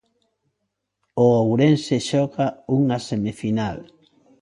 [1.23, 3.77] O Ourense xoga unha semifinal.